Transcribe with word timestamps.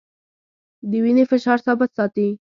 د 0.89 0.91
وینې 1.03 1.23
فشار 1.31 1.57
ثابت 1.65 1.89
ساتي. 1.97 2.27